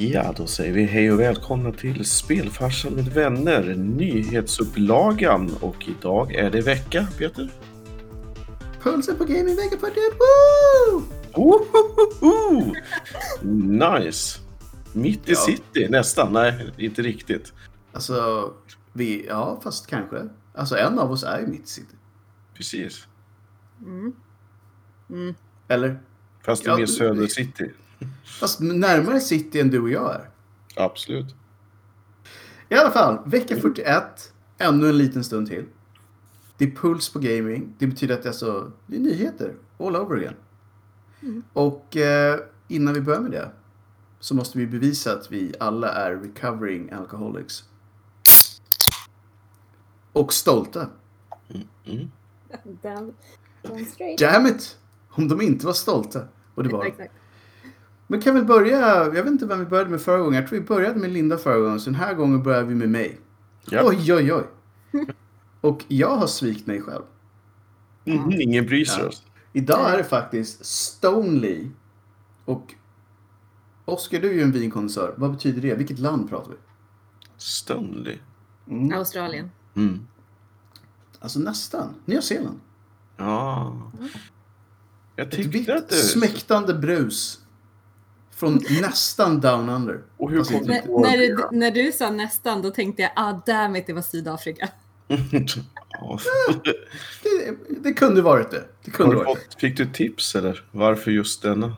[0.00, 5.50] Ja, då säger vi hej och välkomna till Spelfarsan med vänner, nyhetsupplagan.
[5.60, 7.50] Och idag är det vecka, Peter.
[8.82, 10.12] Pulsen på gamingveckan på det.
[14.04, 14.40] Nice!
[14.92, 15.36] Mitt i Ja.
[15.38, 16.32] city, nästan.
[16.32, 17.52] Nej, inte riktigt.
[17.92, 18.50] Alltså,
[18.92, 20.28] vi, ja fast kanske.
[20.54, 21.94] Alltså en av oss är ju mitt i city.
[22.54, 23.06] Precis.
[23.86, 24.12] Mm.
[25.10, 25.34] Mm.
[25.68, 25.98] Eller?
[26.44, 27.70] Fast det är Ja, mer du- söder city.
[28.40, 30.30] Fast närmare city än du och jag är.
[30.76, 31.34] Absolut.
[32.68, 34.32] I alla fall, vecka 41.
[34.58, 35.64] Ännu en liten stund till.
[36.56, 37.74] Det är puls på gaming.
[37.78, 40.34] Det betyder att det, är alltså, det är nyheter all over again.
[41.20, 41.42] Mm.
[41.52, 43.50] Och eh, innan vi börjar med det
[44.20, 47.64] så måste vi bevisa att vi alla är recovering alcoholics.
[50.12, 50.88] Och stolta.
[51.84, 52.10] Mm.
[52.82, 53.14] Damn,
[53.62, 54.18] damn straight.
[54.18, 54.78] Damn it!
[55.10, 56.28] Om de inte var stolta.
[56.54, 57.08] Och det var de.
[58.10, 60.34] Men kan vi börja, jag vet inte vem vi började med förra gången.
[60.34, 61.80] Jag tror vi började med Linda förra gången.
[61.80, 63.20] Så den här gången börjar vi med mig.
[63.70, 63.82] Ja.
[63.84, 64.44] Oj, oj, oj.
[65.60, 67.02] Och jag har svikit mig själv.
[68.04, 69.04] Mhm, ingen bryr sig.
[69.04, 69.10] Ja.
[69.52, 71.66] Idag är det faktiskt Stonely.
[72.44, 72.74] Och
[73.84, 75.14] Oskar, du är ju en vinkondensör.
[75.16, 75.74] Vad betyder det?
[75.74, 76.56] Vilket land pratar vi?
[77.36, 78.18] Stanley.
[78.70, 78.98] Mm.
[78.98, 79.50] Australien.
[79.76, 80.06] Mm.
[81.18, 81.94] Alltså nästan.
[82.04, 82.60] Nya Zeeland.
[83.16, 83.92] Ja.
[85.16, 85.94] Jag Ett vitt att det...
[85.94, 87.40] smäktande brus.
[88.38, 90.02] Från nästan down under.
[90.16, 91.26] Och hur Fast kom du När, på när, det?
[91.26, 94.68] du, när du sa nästan, då tänkte jag ah damn it, det var Sydafrika.
[95.08, 96.18] Ja.
[97.22, 98.64] Det, det kunde varit det.
[98.84, 99.44] Det kunde du varit det.
[99.44, 100.64] fått, fick du tips eller?
[100.70, 101.76] Varför just denna?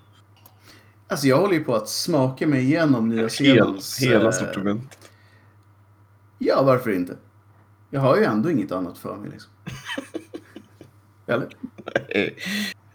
[1.08, 3.98] Alltså jag håller ju på att smaka mig igenom Nya Zeelands...
[3.98, 5.10] hela eh, sortimentet.
[6.38, 7.16] Ja, varför inte?
[7.90, 9.50] Jag har ju ändå inget annat för mig liksom.
[11.26, 11.56] Eller?
[12.14, 12.36] Nej.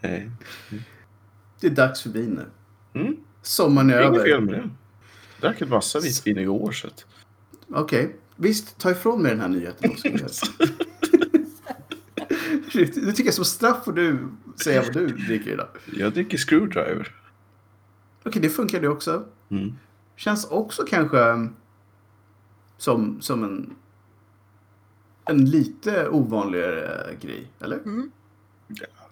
[0.01, 0.31] Nej.
[1.59, 2.45] Det är dags för vin nu.
[3.01, 3.15] Mm.
[3.45, 4.29] Sommaren är Det är inget över.
[4.29, 4.59] fel med det.
[4.59, 4.69] Jag
[5.51, 6.75] drack ett massa vitvin igår.
[7.69, 8.15] Okej.
[8.35, 10.45] Visst, ta ifrån mig den här nyheten också.
[12.73, 14.27] Du tycker som straff får du
[14.63, 15.67] säga vad du dricker idag.
[15.85, 17.15] Jag dricker screwdriver.
[18.23, 19.25] Okej, det funkar det också.
[19.49, 19.73] Mm.
[20.15, 21.55] Känns också kanske um,
[22.77, 23.75] som, som en,
[25.25, 27.77] en lite ovanligare grej, eller?
[27.77, 28.11] Mm.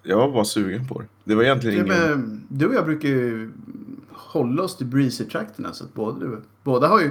[0.02, 1.06] Jag var bara sugen på det.
[1.24, 2.46] Det var egentligen Det ingen...
[2.48, 3.52] du och jag brukar ju
[4.14, 5.72] hålla oss till breezy-trakterna.
[5.72, 6.26] Så att båda,
[6.62, 7.10] båda har ju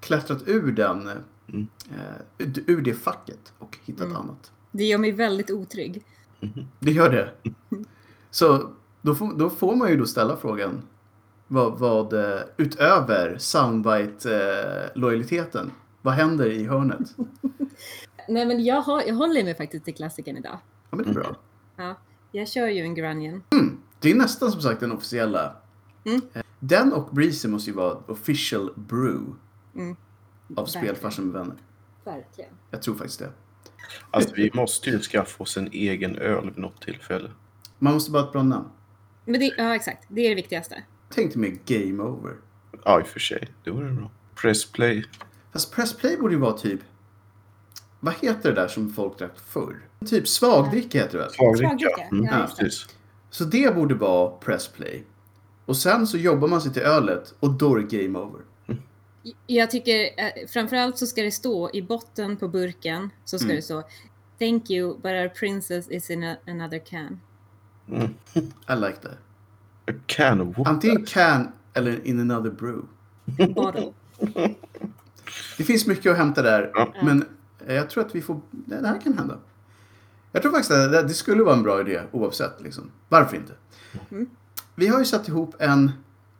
[0.00, 1.10] klättrat ur den,
[1.48, 1.66] Mm.
[1.90, 4.16] eh, ur det facket och hittat Mm.
[4.16, 4.52] annat.
[4.70, 6.04] Det gör mig väldigt otrygg.
[6.80, 7.30] Det gör det.
[8.30, 8.70] Så
[9.02, 10.82] då får, då får man ju då ställa frågan.
[11.46, 15.70] Vad, vad eh, utöver soundbite-lojaliteten,
[16.02, 17.16] vad händer i hörnet?
[18.28, 20.58] Nej men jag, har, jag håller mig faktiskt till klassikern idag.
[20.90, 21.36] Ja, men det är bra.
[21.76, 21.94] Ja,
[22.32, 23.42] jag kör ju en Grunion.
[24.00, 25.52] Det är nästan som sagt den officiella.
[26.08, 26.20] Mm.
[26.34, 29.32] Eh, Den och Breezy måste ju vara official brew
[29.74, 29.96] Mm.
[30.56, 31.56] av spelfarsan med vänner.
[32.04, 32.50] Verkligen.
[32.70, 33.32] Jag tror faktiskt det.
[34.10, 37.30] Alltså vi måste ju skaffa oss en egen öl vid något tillfälle.
[37.78, 38.68] Man måste bara ha ett bra namn.
[39.24, 40.82] Men det, ja exakt, det är det viktigaste.
[41.10, 42.36] Tänk dig med Game Over.
[42.84, 43.48] Ja, i och för sig.
[43.64, 44.10] Det vore bra.
[44.34, 45.04] Press play.
[45.52, 46.80] Fast Press Play borde ju vara typ...
[48.00, 49.76] Vad heter det där som folk drack förr?
[50.06, 51.32] Typ svagdricka heter det väl?
[51.32, 52.02] Svagdricka.
[52.12, 52.86] Mm, ja, precis.
[53.30, 55.04] Så det borde vara Press Play.
[55.68, 58.40] Och sen så jobbar man sig till ölet och då är det Game Over.
[59.46, 63.56] Jag tycker eh, framförallt så ska det stå i botten på burken så ska Mm.
[63.56, 63.82] det stå
[64.38, 67.20] Thank you, but our princess is in a, another can.
[67.88, 68.14] Mm.
[68.68, 69.18] I like that.
[69.90, 70.70] A can of water.
[70.70, 72.82] Antingen can eller in another brew.
[73.54, 73.92] Bottle.
[75.58, 76.70] Det finns mycket att hämta där.
[76.74, 76.94] Ja.
[77.02, 77.24] Men
[77.66, 78.40] eh, jag tror att vi får...
[78.50, 79.38] Det det här kan hända.
[80.32, 82.60] Jag tror faktiskt att det, det skulle vara en bra idé oavsett.
[82.60, 82.90] Liksom.
[83.08, 83.52] Varför inte?
[84.10, 84.26] Mm.
[84.78, 85.90] Vi har ju satt ihop en,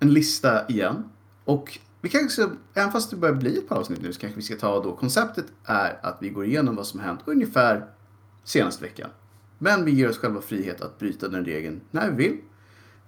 [0.01, 1.05] en lista igen.
[1.45, 4.43] Och vi kanske även fast det börjar bli ett par avsnitt nu så kanske vi
[4.43, 4.97] ska ta då.
[4.97, 7.87] Konceptet är att vi går igenom vad som hänt ungefär
[8.45, 9.11] senaste veckan.
[9.59, 12.39] Men vi ger oss själva frihet att bryta den regeln när vi vill.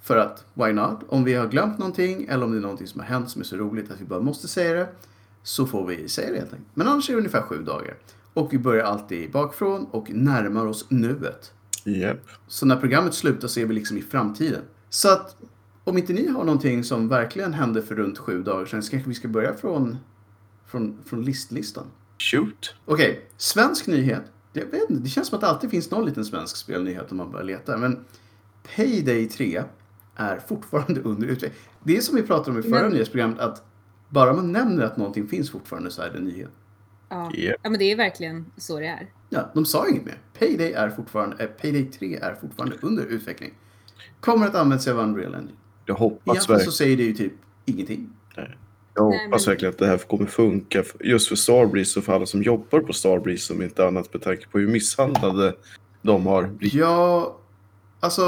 [0.03, 1.01] För att, why not?
[1.09, 3.45] Om vi har glömt någonting eller om det är någonting som har hänt som är
[3.45, 4.88] så roligt att vi bara måste säga det.
[5.43, 6.71] Så får vi säga det helt enkelt.
[6.75, 7.94] Men annars är det ungefär sju dagar.
[8.35, 11.53] Och vi börjar alltid bakifrån och närmar oss nuet.
[11.85, 12.29] Japp.
[12.47, 14.62] Så när programmet slutar så är vi liksom i framtiden.
[14.90, 15.37] Så att
[15.84, 19.08] om inte ni har någonting som verkligen hände för runt sju dagar sedan så kanske
[19.08, 19.96] vi ska börja från,
[20.66, 21.87] från, från listlistan.
[22.19, 22.75] Shoot.
[22.84, 24.22] Okej, svensk nyhet.
[24.52, 27.16] Jag vet inte, det känns som att det alltid finns någon liten svensk spelnyhet om
[27.16, 27.76] man börjar leta.
[27.76, 28.04] Men
[28.76, 29.62] Payday 3
[30.16, 31.60] är fortfarande under utveckling.
[31.82, 33.62] Det är som vi pratade om i förra Men- nyhetsprogrammet att
[34.08, 36.50] bara man nämner att någonting finns fortfarande så är det en nyhet.
[37.08, 37.31] Ja.
[37.34, 37.56] Japp.
[37.62, 39.12] ja, men det är verkligen så det är.
[39.28, 40.19] Ja, de sa inget mer.
[40.38, 43.54] Payday, är fortfarande, eh, Payday 3 är fortfarande under utveckling.
[44.20, 45.52] Kommer att använda sig av Unreal Engine.
[45.87, 46.73] Jag hoppas Egentligen så verkligen.
[46.73, 47.32] säger det ju typ
[47.64, 48.11] ingenting.
[48.37, 48.56] Nej.
[48.94, 52.12] Jag Nej, hoppas men- verkligen att det här kommer funka just för Starbreeze och för
[52.12, 55.55] alla som jobbar på Starbreeze som inte annat med tanke på hur misshandlade
[56.02, 56.75] de har blivit.
[56.75, 57.37] Ja,
[58.00, 58.23] alltså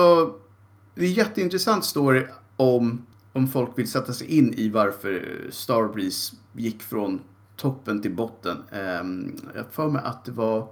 [0.94, 2.26] det är en jätteintressant story
[2.56, 7.20] om, om folk vill sätta sig in i varför Starbreeze gick från
[7.56, 8.56] toppen till botten.
[9.00, 10.68] Um, jag för mig att det var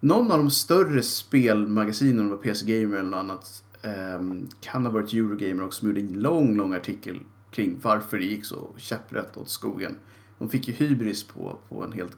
[0.00, 3.64] någon av de större spelmagasinen, om det var PC Gamer eller något annat,
[4.60, 7.20] kan ha varit Eurogamer också, som gjorde en lång, lång artikel
[7.50, 9.96] kring varför det gick så käpprätt åt skogen.
[10.38, 12.16] De fick ju hybris på, på en helt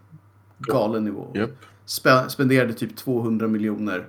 [0.58, 1.30] galen nivå.
[1.86, 4.06] Spe- spenderade typ 200 miljoner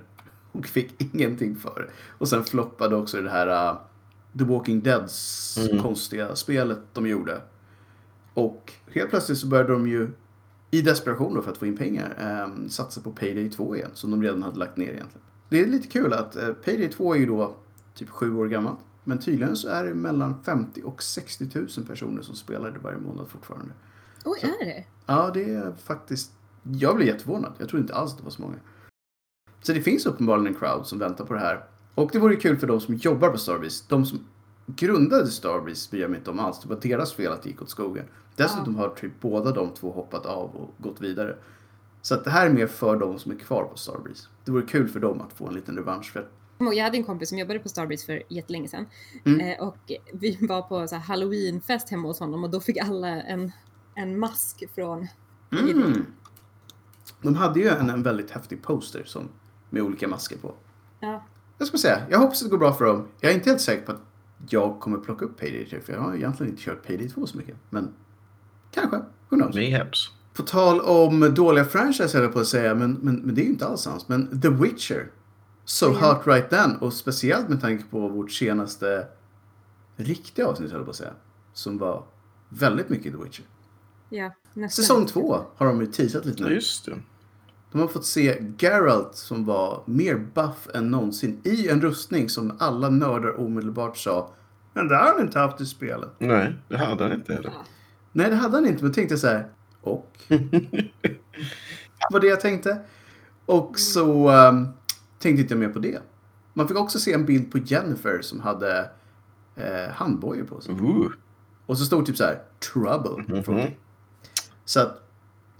[0.52, 1.92] och fick ingenting för det.
[2.18, 3.78] Och sen floppade också det här uh,
[4.38, 5.82] The Walking Deads Mm.
[5.82, 7.40] konstiga spelet de gjorde.
[8.34, 10.08] Och helt plötsligt så började de ju
[10.70, 14.10] i desperation då för att få in pengar um, satsa på Payday 2 igen som
[14.10, 15.26] de redan hade lagt ner egentligen.
[15.52, 17.56] Det är lite kul att uh, Payday 2 är ju då
[17.94, 18.78] typ sju år gammalt.
[19.04, 22.98] Men tydligen så är det mellan 50 och 60 000 personer som spelar det varje
[22.98, 23.72] månad fortfarande.
[24.24, 24.84] Oj, är det?
[25.06, 26.32] Ja, det är faktiskt...
[26.62, 27.52] Jag blev jätteförvånad.
[27.58, 28.54] Jag trodde inte alls det var så många.
[29.62, 31.64] Så det finns uppenbarligen en crowd som väntar på det här.
[31.94, 33.84] Och det vore kul för de som jobbar på Starbreeze.
[33.88, 34.20] De som
[34.66, 36.60] grundade Starbreeze bryr jag mig inte om alls.
[36.60, 38.04] Det var deras fel att det gick åt skogen.
[38.36, 41.36] Dessutom har typ båda de två hoppat av och gått vidare.
[42.02, 44.28] Så att det här är mer för de som är kvar på Starbreeze.
[44.44, 46.12] Det vore kul för dem att få en liten revansch.
[46.12, 46.28] För
[46.58, 48.86] Jag hade en kompis som jobbade på Starbreeze för jättelänge sedan.
[49.24, 49.40] Mm.
[49.40, 53.08] Eh, och vi var på så här halloweenfest hemma hos honom och då fick alla
[53.08, 53.52] en,
[53.94, 55.08] en mask från...
[55.52, 56.06] mm.
[57.22, 59.28] De hade ju en, en väldigt häftig poster som,
[59.70, 60.54] med olika masker på.
[61.00, 61.24] Ja,
[61.58, 63.08] Jag ska säga, jag hoppas att det går bra för dem.
[63.20, 64.00] Jag är inte helt säker på att
[64.48, 67.36] jag kommer plocka upp Payday 3, för jag har egentligen inte kört Payday 2 så
[67.38, 67.56] mycket.
[67.70, 67.94] Men
[68.70, 68.96] kanske,
[69.28, 69.54] who knows.
[69.54, 70.10] Mayhaps.
[70.34, 73.44] På tal om dåliga franchise höll jag på att säga, men, men, men det är
[73.44, 74.08] ju inte alls sant.
[74.08, 75.10] Men The Witcher,
[75.64, 76.12] So Ja.
[76.14, 79.06] Hot Right Then, och speciellt med tanke på vårt senaste
[79.96, 81.12] riktiga avsnitt höll jag på att säga.
[81.52, 82.04] Som var
[82.48, 83.44] väldigt mycket The Witcher.
[84.08, 84.82] ja nästan.
[84.84, 86.54] Säsong två har de ju teasat lite Ja, nu.
[86.54, 86.92] just det.
[87.72, 92.56] De har fått se Geralt som var mer buff än någonsin i en rustning som
[92.58, 94.30] alla nördar omedelbart sa
[94.74, 96.08] Men det har han inte haft i spelet.
[96.18, 97.50] Nej, det hade han inte heller.
[97.54, 97.64] Ja.
[98.12, 99.48] Nej, det hade han inte, men tänkte så här.
[99.82, 100.18] Och?
[102.10, 102.80] var det jag tänkte.
[103.46, 104.68] Och så um,
[105.18, 106.02] tänkte inte jag mer på det.
[106.52, 108.90] Man fick också se en bild på Jennifer som hade
[109.56, 110.74] eh, handbojor på sig.
[110.74, 111.12] Ooh.
[111.66, 112.42] Och så stod typ så här
[112.72, 113.24] Trouble.
[113.28, 113.44] Mhm.
[113.44, 113.78] frågetecken.
[114.64, 115.08] Så att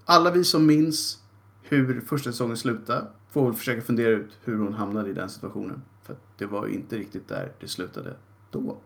[0.04, 1.19] alla vi som minns
[1.62, 5.82] hur första säsongen slutade får väl försöka fundera ut hur hon hamnade i den situationen.
[6.02, 8.16] För det var ju inte riktigt där det slutade
[8.50, 8.78] då.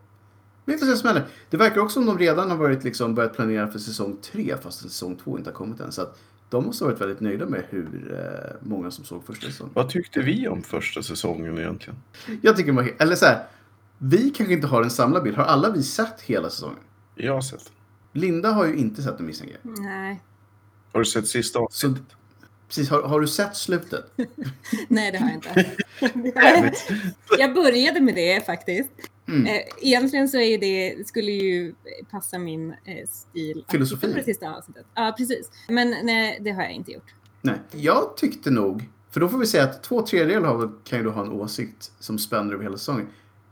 [0.67, 1.25] Vi får se vad som händer.
[1.49, 4.81] Det verkar också som de redan har börjat liksom börjat planera för säsong tre fast
[4.81, 5.91] säsong två inte har kommit än.
[5.91, 6.19] Så att
[6.49, 9.73] de måste ha varit väldigt nöjda med hur eh, många som såg första säsongen.
[9.75, 11.99] Vad tyckte vi om första säsongen egentligen?
[12.41, 13.43] Jag tycker man, eller så här.
[13.97, 15.37] Vi kanske inte har en samlad bild.
[15.37, 16.79] Har alla vi sett hela säsongen?
[17.15, 17.71] Jag har sett.
[18.13, 19.79] Linda har ju inte sett den misstänker jag.
[19.79, 20.21] Nej.
[20.93, 22.03] Har du sett sista avsnittet?
[22.67, 24.05] precis, har, har du sett slutet?
[24.87, 25.71] Nej, det har jag inte.
[27.39, 28.91] Jag började med det faktiskt.
[29.27, 29.45] Mm.
[29.45, 31.75] Eh, Egentligen så är det, skulle ju
[32.11, 33.65] passa min eh, stil.
[33.69, 34.11] Filosofi.
[34.11, 34.85] på det sista avsnittet.
[34.95, 35.51] Ja, precis.
[35.69, 37.13] Men nej, det har jag inte gjort.
[37.41, 37.59] Nej.
[37.71, 41.21] Jag tyckte nog, för då får vi säga att två tredjedelar kan ju då ha
[41.21, 43.07] en åsikt som spänner över hela säsongen.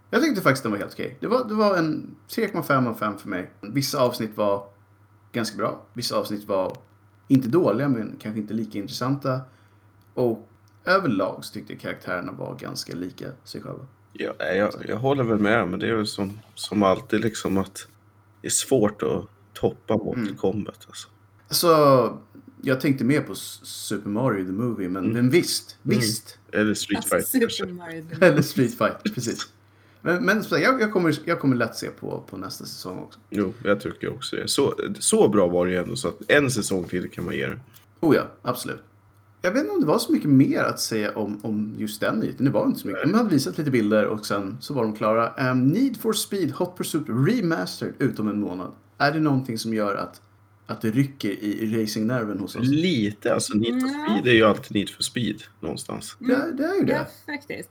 [0.10, 1.18] Jag tyckte faktiskt den var helt okej.
[1.20, 3.52] Det var, det var en 3,5 av 5 för mig.
[3.62, 4.68] Vissa avsnitt var
[5.32, 5.86] ganska bra.
[5.94, 6.78] Vissa avsnitt var
[7.28, 9.42] inte dåliga men kanske inte lika intressanta.
[10.14, 10.50] Och
[10.86, 13.88] överlag så tyckte jag karaktärerna var ganska lika sig själva.
[14.18, 17.88] Ja, jag, jag håller väl med, men det är väl som, som alltid liksom att
[18.42, 20.36] det är svårt att toppa Mortal Mm.
[20.36, 20.86] Kombat.
[20.88, 21.08] Alltså.
[21.48, 22.18] Alltså,
[22.62, 25.98] jag tänkte mer på Super Mario the Movie, men, men visst, Mm.
[25.98, 26.40] visst.
[26.52, 27.50] Eller Street Alltså, Fighter.
[27.50, 27.74] Super.
[27.74, 28.06] Mario.
[28.22, 29.48] Eller Street Fighter, precis.
[30.02, 33.20] Men, men jag, jag, kommer, jag kommer lätt se på, på nästa säsong också.
[33.30, 34.48] Jo, jag tycker också det.
[34.48, 37.48] Så, så bra var det ju ändå så att en säsong till kan man ge
[37.48, 37.60] det.
[38.00, 38.82] Oh ja, absolut.
[39.46, 42.20] Jag vet inte om det var så mycket mer att säga om, om just den
[42.20, 42.46] nyheten.
[42.46, 43.04] Det var inte så mycket.
[43.04, 45.52] De hade visat lite bilder och sen så var de klara.
[45.52, 48.72] Um, Need for Speed Hot Pursuit Remastered utom en månad.
[48.98, 50.22] Är det någonting som gör att,
[50.68, 52.68] att det rycker i, racingnerven hos oss?
[52.68, 54.06] Lite, alltså Need for Ja.
[54.10, 56.16] Speed är ju alltid Need for Speed någonstans.
[56.20, 57.08] Det, det är ju Ja, det.
[57.34, 57.70] faktiskt.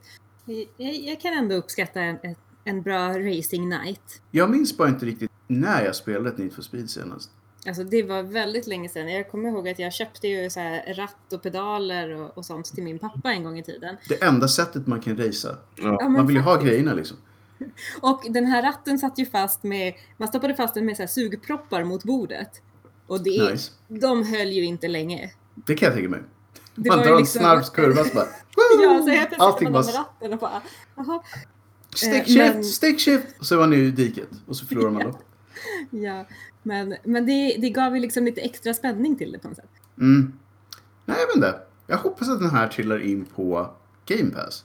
[0.77, 2.19] Jag, jag kan ändå uppskatta en,
[2.65, 4.23] en bra racing night.
[4.31, 7.31] Jag minns bara inte riktigt när jag spelade ett Need for Speed senast.
[7.67, 9.09] Alltså det var väldigt länge sedan.
[9.13, 12.67] Jag kommer ihåg att jag köpte ju så här ratt och pedaler och, och sånt
[12.75, 13.97] till min pappa en gång i tiden.
[14.09, 15.57] Det enda sättet man kan racea.
[15.77, 16.09] Ja.
[16.09, 17.17] Man vill ju ha grejerna liksom.
[18.01, 21.07] Och den här ratten satt ju fast med, man stoppade fast den med så här
[21.09, 22.63] sugproppar mot bordet.
[23.07, 23.73] Och det, Nice.
[23.89, 25.31] de höll ju inte länge.
[25.55, 26.21] Det kan jag tänka mig.
[26.75, 28.27] Det man drar en liksom- snabb kurva så bara...
[28.83, 29.85] Ja, så helt plötsligt man bara...
[29.85, 30.63] med ratten och bara,
[30.97, 31.23] jaha.
[31.95, 33.27] Stick Eh, shift, men- stick shift!
[33.39, 34.29] Och så var ni i diket.
[34.47, 35.19] Och så förlorar man då.
[35.91, 36.27] Ja,
[36.63, 39.71] men, men det, det gav ju liksom lite extra spänning till det på något sätt.
[40.01, 40.33] Mm.
[41.05, 41.61] Nej, vet inte.
[41.87, 43.71] Jag hoppas att den här trillar in på
[44.07, 44.65] Game Pass.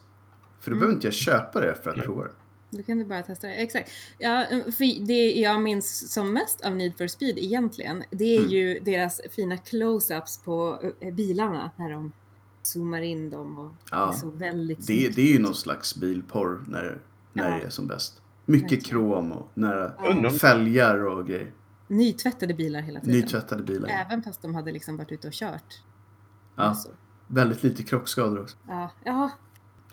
[0.60, 0.80] För då Mm.
[0.80, 2.32] behöver inte jag köpa det för att prova det.
[2.78, 3.54] Då kan du bara testa det.
[3.54, 3.92] Exakt.
[4.18, 8.52] Ja, för det jag minns som mest av Need for Speed egentligen, det är Mm.
[8.52, 12.12] ju deras fina close-ups på eh, bilarna när de
[12.62, 14.06] zoomar in dem och Ja.
[14.06, 17.02] det är så väldigt Det, det är ju någon slags bilporr när,
[17.34, 17.56] när Ja.
[17.58, 18.22] det är som bäst.
[18.50, 21.52] Mycket krom och nära fälgar och grejer.
[21.88, 23.16] Nytvättade bilar hela tiden.
[23.16, 23.90] Nytvättade bilar.
[23.90, 25.82] Även fast de hade liksom varit ute och kört.
[26.56, 26.64] Ja.
[26.64, 26.90] Alltså.
[27.28, 28.58] Väldigt lite krockskador också.
[28.68, 29.30] Ja, ja,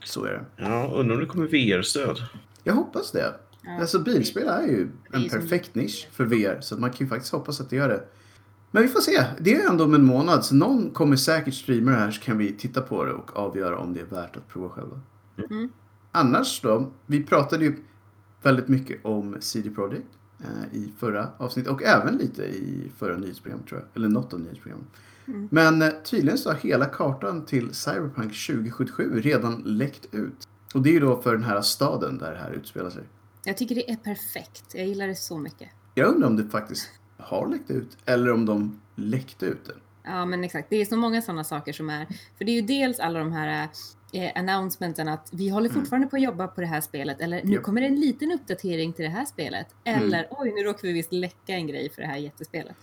[0.05, 0.45] Så är det.
[0.65, 2.17] Ja, undrar om det kommer VR-stöd.
[2.65, 3.35] Jag hoppas det.
[3.63, 3.81] ja.
[3.81, 4.81] Alltså bilspel är ju
[5.13, 6.61] är en som- perfekt nisch för VR.
[6.61, 8.05] Så man kan ju faktiskt hoppas att det gör det.
[8.71, 9.25] Men vi får se.
[9.41, 10.45] Det är ju ändå om en månad.
[10.45, 13.79] Så någon kommer säkert streama det här så kan vi titta på det och avgöra
[13.79, 15.01] om det är värt att prova själva.
[15.51, 15.69] Mm.
[16.13, 16.93] Annars då.
[17.07, 17.77] Vi pratade ju
[18.47, 20.07] väldigt mycket om CD Projekt
[20.41, 21.73] eh, i förra avsnittet.
[21.73, 23.89] Och även lite i förra nyhetsprogrammet tror jag.
[23.97, 24.89] Eller något av nyhetsprogrammet.
[25.27, 25.49] Mm.
[25.53, 30.49] Men eh, tydligen så har hela kartan till Cyberpunk 2077 redan läckt ut.
[30.75, 33.03] Och det är ju då för den här staden där det här utspelar sig.
[33.45, 34.75] Jag tycker det är perfekt.
[34.75, 35.69] Jag gillar det så mycket.
[35.95, 39.77] Jag undrar om det faktiskt har läckt ut eller om de läckte ut den.
[40.03, 40.71] Ja, men exakt.
[40.71, 42.07] Det är så många sådana saker som är...
[42.39, 43.69] För det är ju dels alla de här
[44.13, 47.21] eh, announcementen att vi håller fortfarande på att jobba på det här spelet.
[47.21, 47.53] Eller nu Mm.
[47.55, 47.63] Japp.
[47.63, 49.67] kommer det en liten uppdatering till det här spelet.
[49.85, 50.31] Eller Mm.
[50.31, 52.77] oj, nu råkar vi visst läcka en grej för det här jättespelet.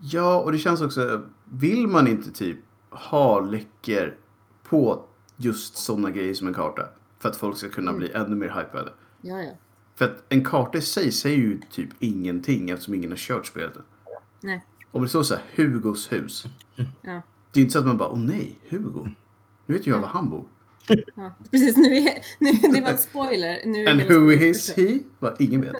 [0.00, 2.58] Ja, och det känns också, vill man inte typ
[2.90, 4.16] ha läckor
[4.62, 5.04] på
[5.36, 6.82] just sådana grejer som en karta?
[7.18, 7.98] För att folk ska kunna Mm.
[7.98, 8.92] bli ännu mer hypade.
[9.20, 9.50] Ja, ja.
[9.96, 13.76] För att en karta i sig säger ju typ ingenting eftersom ingen har kört spelet
[13.76, 13.82] än.
[14.40, 14.64] Nej.
[14.90, 16.44] Om det står så här, Hugos hus.
[17.02, 17.22] Ja.
[17.52, 19.08] Det är inte så att man bara, åh nej, Hugo.
[19.66, 20.44] Nu vet jag var han bor.
[21.14, 21.34] Ja.
[21.50, 23.60] Precis, nu är, nu, det var en spoiler.
[23.64, 24.98] Nu är And who is he?
[25.18, 25.72] Vad ingen vet.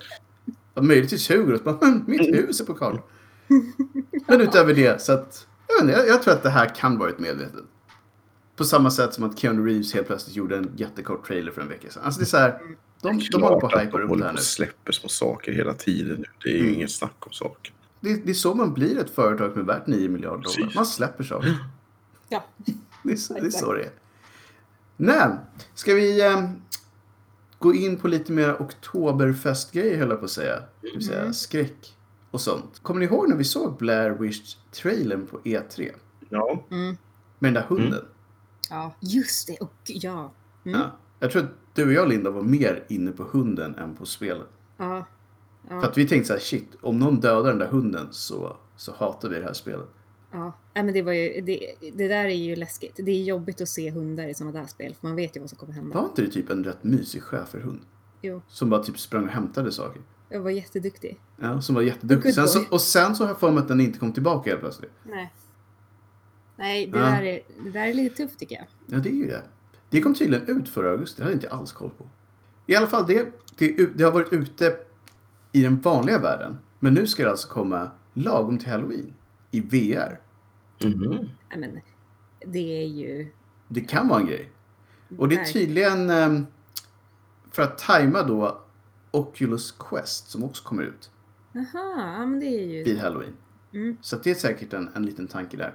[0.74, 1.58] Ja, möjligtvis Hugo.
[1.80, 3.00] "Men, Mitt hus är på kartan.
[4.28, 7.18] Men utöver det, så att, jag, inte, jag, jag tror att det här kan varit
[7.18, 7.64] medvetet.
[8.56, 11.68] På samma sätt som att Keanu Reeves helt plötsligt gjorde en jättekort trailer för en
[11.68, 12.02] vecka sedan.
[12.04, 12.58] Alltså det är så här,
[13.02, 14.38] de, de håller på att hypa de upp det här nu.
[14.40, 16.24] släpper små saker hela tiden nu.
[16.44, 16.74] Det är ju Mm.
[16.74, 17.74] inget snack om saken.
[18.00, 20.72] Det, det är så man blir ett företag är värt 9 miljarder dollar.
[20.74, 21.56] Man släpper saker.
[22.28, 22.44] Ja.
[23.04, 23.90] Det är, så, det är så det är.
[24.96, 25.28] Nej,
[25.74, 26.50] ska vi eh,
[27.58, 30.62] gå in på lite mer oktoberfestgrejer höll jag på att säga.
[30.80, 31.32] Det vill säga Mm.
[31.34, 31.96] skräck
[32.30, 32.78] och sånt.
[32.82, 35.90] Kommer ni ihåg när vi såg Blair Witch-trailern på E3?
[36.28, 36.96] Ja, Mm.
[37.38, 38.04] Med den där hunden.
[38.70, 39.56] Ja, just det.
[39.56, 40.32] Och ja.
[40.64, 40.80] Mm.
[40.80, 40.90] Ja.
[41.18, 44.48] Jag tror att du och jag Linda var mer inne på hunden än på spelet.
[44.76, 45.06] Ja.
[45.68, 45.84] För Ja.
[45.84, 49.28] att vi tänkte så här, shit, om någon dödar den där hunden så, så hatar
[49.28, 49.88] vi det här spelet.
[50.32, 50.52] Ja.
[50.74, 52.96] Nej, men det, var ju, det, det där är ju läskigt.
[52.96, 54.94] Det är jobbigt att se hundar i sådana där spel.
[55.00, 55.94] För man vet ju vad som kommer hända.
[55.98, 57.80] Var inte det typ en rätt mysig schäferhund?
[58.22, 60.02] Jo, Som bara typ sprang och hämtade saker.
[60.28, 61.20] jag var jätteduktig.
[61.40, 62.34] Ja, som var jätteduktig.
[62.34, 64.60] Sen så, och sen så har jag för mig att den inte kom tillbaka helt
[64.60, 64.90] plötsligt.
[65.02, 65.32] Nej.
[66.56, 67.04] Nej, det, Ja.
[67.04, 68.66] där är, det där är lite tufft tycker jag.
[68.86, 69.42] Ja, det är ju det.
[69.90, 71.14] Det kom tydligen ut förra augusti.
[71.16, 72.04] Det hade jag inte alls koll på.
[72.66, 74.76] I alla fall, det, det, det har varit ute
[75.52, 76.58] i den vanliga världen.
[76.78, 79.14] Men nu ska det alltså komma lagom till Halloween.
[79.54, 80.20] I VR.
[80.84, 81.10] Mhm.
[81.50, 81.80] Nej, men
[82.46, 83.32] det är ju...
[83.68, 84.50] Det kan vara en grej.
[85.18, 86.46] Och det är tydligen ehm,
[87.50, 88.60] för att tajma då
[89.10, 91.10] Oculus Quest som också kommer ut
[91.52, 91.66] Jaha,
[92.18, 92.84] ja men det är ju...
[92.84, 93.36] vid Halloween.
[93.72, 95.74] Mm, Så det är säkert en, en liten tanke där.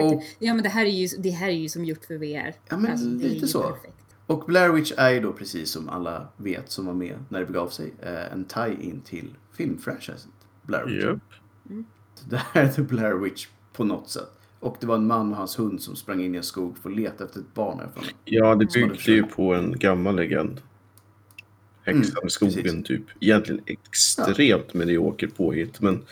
[0.00, 2.54] Och- Ja men det här är ju, det här är ju som gjort för VR.
[2.68, 3.62] Ja, men Alltså, lite så.
[3.62, 4.16] Perfekt.
[4.26, 7.46] Och Blair Witch är ju då precis som alla vet som var med när det
[7.46, 10.28] begav sig eh, en tie-in till filmfranchiset
[10.62, 11.04] Blair Witch.
[11.04, 11.18] Japp.
[12.28, 14.30] Det här är The Blair Witch på något sätt.
[14.60, 16.90] Och det var en man och hans hund som sprang in i en skog för
[16.90, 17.78] att leta efter ett barn.
[17.78, 18.10] här för mig.
[18.24, 20.60] Ja, det byggde ju på en gammal legend.
[21.82, 22.84] Häxan Mm, i skogen, precis.
[22.86, 23.02] typ.
[23.20, 26.02] Egentligen extremt mediokert påhitt, men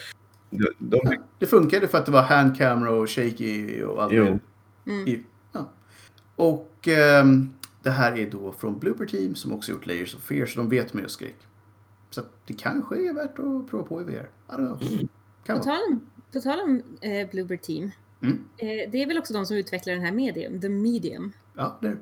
[0.50, 4.12] de, de Ja, det funkade för att det var hand camera och shaky och allt
[4.12, 4.38] Jo.
[4.86, 5.24] Mm.
[5.52, 5.70] Ja.
[6.36, 7.50] Och ehm,
[7.82, 10.68] det här är då från Blooper Team som också gjort Layers of Fear så de
[10.68, 11.36] vet mer skräck.
[12.10, 14.10] Så det kanske är värt att prova på i VR.
[14.48, 15.08] I don't know.
[15.44, 17.90] Kan På tal om, på tal om eh, Bluebird Team.
[18.22, 18.44] Mm.
[18.56, 21.32] Eh, det är väl också de som utvecklar den här medium, The Medium.
[21.56, 21.98] Ja, det är det.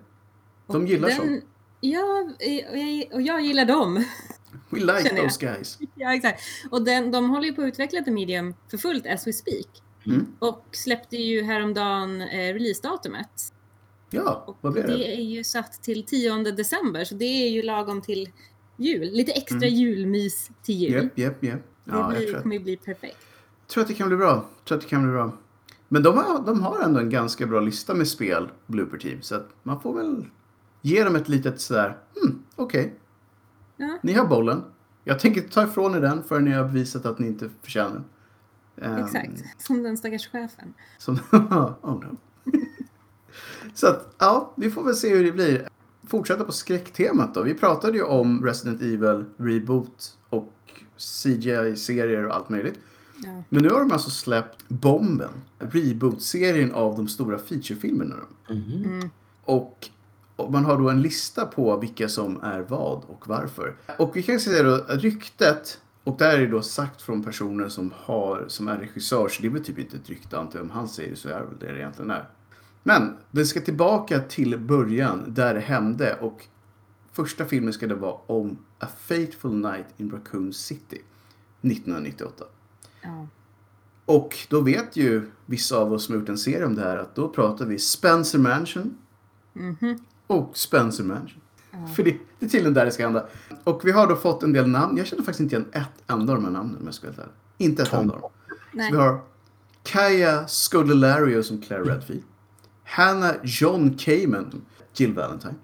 [0.67, 1.45] De Och gillar den, sånt.
[1.81, 4.05] Ja, eh, och jag, och jag gillar dem.
[4.71, 5.79] We like those guys.
[5.95, 6.43] ja, exakt.
[6.71, 9.67] Och den, de håller ju på att utveckla The Medium för fullt as we speak.
[10.07, 10.27] Mm.
[10.39, 13.53] Och släppte ju häromdagen eh, releasedatumet.
[14.11, 14.97] Ja, Och vad blir det?
[14.97, 18.31] det är ju satt till 10 december, så det är ju lagom till
[18.77, 19.11] jul.
[19.13, 19.75] Lite extra Mm.
[19.75, 20.93] julmys till jul.
[21.15, 21.41] Japp, japp.
[21.41, 23.17] Det Ja, blir, att, kommer ju bli perfekt.
[23.71, 24.45] Tror att det kan bli bra.
[24.65, 25.33] Tror att det kan bli bra.
[25.89, 29.23] Men de har, de har ändå en ganska bra lista med spel, Blooper Team.
[29.23, 30.27] Så att man får väl
[30.83, 32.95] ge dem ett litet sådär, hmm, okej.
[33.77, 33.99] Ja.
[34.03, 34.63] Ni har bollen.
[35.05, 38.05] Jag tänker ta ifrån er den förrän ni har bevisat att ni inte förtjänar den.
[38.81, 40.75] Ehm, Exakt, som den stackars chefen.
[40.99, 41.19] Som,
[41.83, 42.17] oh no.
[43.75, 45.69] Så att, ja, vi får väl se hur det blir.
[46.09, 47.43] Fortsätta på skräcktemat då.
[47.43, 50.53] Vi pratade ju om Resident Evil Reboot och
[50.97, 52.79] CGI-serier och allt möjligt.
[53.23, 53.43] Ja.
[53.49, 58.17] Men nu har de alltså släppt Bomben, reboot-serien av de stora featurefilmerna.
[58.51, 58.85] Mhm.
[58.85, 59.11] Mm.
[59.45, 59.89] Och,
[60.51, 63.77] man har då en lista på vilka som är vad och varför.
[63.99, 67.69] Och vi kan säga då att ryktet, och där är det då sagt från personer
[67.69, 70.63] som, har, som är regissör, så det är väl typ inte ett rykte, jag.
[70.63, 72.29] Om han säger det så är det väl det det egentligen är.
[72.83, 76.19] Men det ska tillbaka till början, där det hände.
[76.21, 76.47] Och
[77.13, 81.03] första filmen ska det vara om A Fateful Night in Raccoon City,
[81.61, 82.45] 1998.
[83.03, 83.27] Ja.
[84.05, 86.97] Och då vet ju vissa av oss som har gjort en serie om det här
[86.97, 88.95] att då pratar vi Spencer Mansion
[89.53, 89.99] Mhm.
[90.27, 91.41] och Spencer Mansion.
[91.97, 93.27] För det, det är tydligen där det ska hända.
[93.65, 94.97] Och vi har då fått en del namn.
[94.97, 97.17] Jag känner faktiskt inte igen ett enda av de här namnen om jag ska vara
[97.17, 97.33] ärlig.
[97.59, 98.31] Inte ett enda av dem.
[98.73, 99.21] Så vi har
[99.83, 102.23] Kaya Scodelario som Claire Redfield.
[102.85, 104.61] Hannah John Kamen som
[104.95, 105.55] Jill Valentine.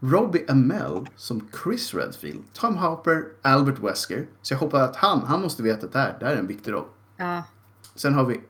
[0.00, 2.42] Robbie Amell som Chris Redfield.
[2.52, 4.26] Tom Hopper, Albert Wesker.
[4.42, 6.46] Så jag hoppas att han, han måste veta att det här, det här är en
[6.46, 6.84] viktig roll.
[7.16, 7.42] Ja.
[7.94, 8.40] Sen har vi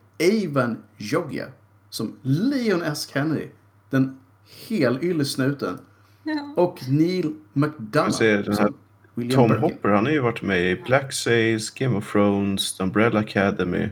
[0.47, 1.45] Avan Jogia
[1.89, 3.09] som Leon S.
[3.13, 3.47] Kennedy.
[3.89, 4.19] Den
[4.67, 5.79] helylle snuten.
[6.23, 6.53] Ja.
[6.57, 8.11] Och Neil McDonough.
[8.17, 8.73] Ser den här
[9.15, 9.63] William Tom Birkin.
[9.63, 13.89] Hopper, han har ju varit med i Black Sails, Game of Thrones, The Umbrella Academy,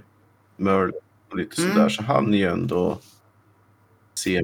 [0.57, 0.93] Merle
[1.29, 1.73] och lite Mm.
[1.73, 1.89] sådär.
[1.89, 2.99] Så han är ju ändå
[4.15, 4.43] semi.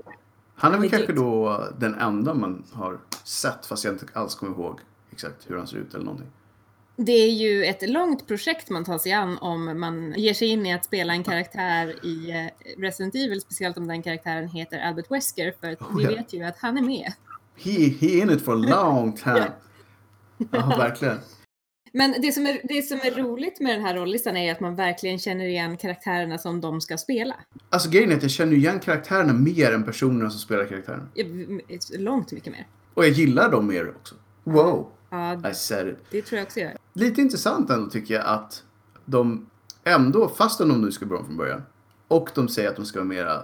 [0.63, 4.51] Han är väl kanske då den enda man har sett fast jag inte alls kommer
[4.53, 4.79] ihåg
[5.11, 6.27] exakt hur han ser ut eller någonting.
[6.95, 10.65] Det är ju ett långt projekt man tar sig an om man ger sig in
[10.65, 15.11] i att spela en karaktär i eh, Resident Evil, speciellt om den karaktären heter Albert
[15.11, 16.09] Wesker, för Oh, vi ja.
[16.09, 17.13] vet ju att han är med.
[17.55, 19.51] He, he in it for a long time.
[20.51, 21.17] Ja, verkligen.
[21.95, 24.75] Men det som, är, det som är roligt med den här rollistan är att man
[24.75, 27.35] verkligen känner igen karaktärerna som de ska spela.
[27.69, 31.07] Alltså grejen är att jag känner igen karaktärerna mer än personerna som spelar karaktärerna.
[31.15, 32.67] Eh, Långt mycket mer.
[32.93, 34.15] Och jag gillar dem mer också.
[34.43, 35.97] Wow, Ja, I said it.
[36.11, 36.77] det tror jag också jag gör.
[36.93, 38.63] Lite intressant ändå tycker jag att
[39.05, 39.49] de
[39.83, 41.61] ändå, fastän de nu ska börja från början,
[42.07, 43.43] och de säger att de ska vara mera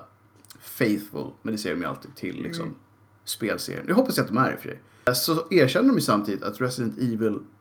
[0.62, 2.76] faithful, men det säger de ju alltid till liksom,
[3.26, 3.86] spelserien.
[3.86, 4.80] Det hoppas jag att de är i och för sig.
[5.15, 6.97] Så erkänner de ju samtidigt att Resident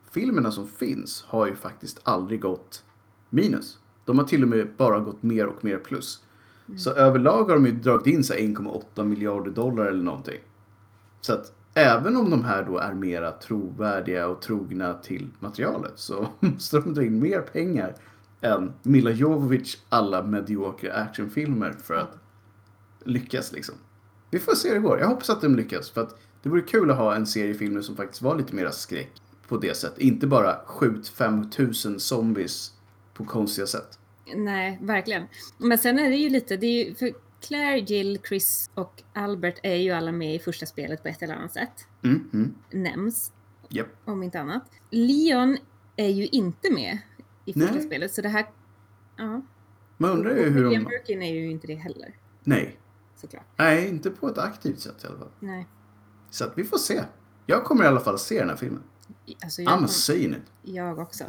[0.09, 2.85] Evil-filmerna som finns har ju faktiskt aldrig gått
[3.31, 3.79] minus.
[4.05, 6.23] De har till och med bara gått mer och mer plus.
[6.77, 10.41] Så överlag har de ju dragit in så här 1,8 miljarder dollar eller någonting.
[11.21, 16.29] Så att även om de här då är mera trovärdiga och trogna till materialet så
[16.41, 17.95] måste de dra in mer pengar
[18.41, 22.19] än Mila Jovovich alla mediokra actionfilmer för att
[23.05, 23.75] lyckas liksom.
[24.31, 24.99] Vi får se hur det går.
[24.99, 27.81] Jag hoppas att de lyckas för att det vore kul att ha en serie filmer
[27.81, 29.13] som faktiskt var lite mera skräck
[29.49, 29.99] på det sättet.
[29.99, 32.73] Inte bara skjut 5000 zombies
[33.15, 33.99] på konstiga sätt.
[34.37, 35.27] Nej, verkligen.
[35.59, 39.61] Men sen är det ju lite, det är ju, för Claire, Jill, Chris och Albert
[39.63, 41.87] är ju alla med i första spelet på ett eller annat sätt.
[42.03, 42.55] Mm, mm.
[42.71, 43.33] Nämns,
[43.69, 43.87] Japp.
[44.05, 44.63] om inte annat.
[44.91, 45.59] Leon
[45.97, 46.99] är ju inte med
[47.45, 47.83] i första Nej.
[47.83, 48.47] spelet, så det här...
[49.17, 49.43] Ja.
[49.97, 50.91] Man undrar ju Och hur William de...
[50.91, 52.79] Birkin är ju inte det heller, Nej.
[53.17, 53.45] såklart.
[53.57, 55.31] Nej, inte på ett aktivt sätt i alla fall.
[55.41, 55.67] Nej.
[56.31, 57.01] Så att vi får se.
[57.47, 58.83] Jag kommer i alla fall se den här filmen.
[59.43, 60.43] Alltså jag, I'm saying it.
[60.63, 61.25] jag också.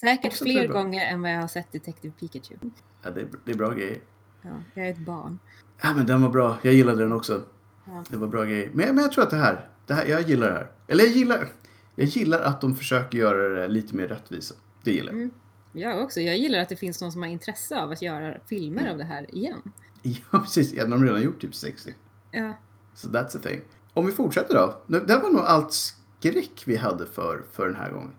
[0.00, 2.54] Säkert Också fler gånger än vad jag har sett Detective Pikachu.
[3.02, 3.98] Ja, det, är, det är bra grejer.
[4.42, 5.38] Ja, jag är ett barn.
[5.82, 6.58] Ja, men den var bra.
[6.62, 7.42] Jag gillade den också.
[7.86, 8.04] Ja.
[8.10, 8.70] Det var bra grejer.
[8.74, 10.70] Men, men jag tror att det här, det här, jag gillar det här.
[10.86, 11.48] Eller jag gillar,
[11.94, 14.54] jag gillar att de försöker göra det lite mer rättvisa.
[14.84, 15.16] Det gillar jag.
[15.22, 15.30] Mm.
[15.72, 16.20] Jag också.
[16.20, 18.92] Jag gillar att det finns någon som har intresse av att göra filmer Mm.
[18.92, 19.62] av det här igen.
[20.02, 20.72] Ja, precis.
[20.72, 21.94] Ja, de har redan gjort typ 60.
[22.30, 22.52] Ja.
[22.94, 23.60] Så that's a thing.
[23.94, 24.82] Om vi fortsätter då.
[25.00, 28.12] Det var nog allt skräck vi hade för, för den här gången.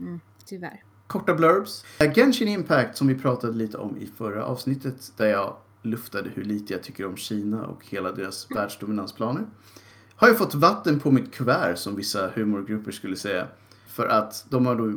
[0.00, 0.82] Mm, tyvärr.
[1.06, 1.84] Korta blurbs.
[2.14, 6.72] Genshin Impact som vi pratade lite om i förra avsnittet där jag luftade hur lite
[6.72, 9.46] jag tycker om Kina och hela deras världsdominansplaner.
[10.16, 13.46] Har ju fått vatten på mitt kuvert som vissa humorgrupper skulle säga.
[13.86, 14.92] För att de har då...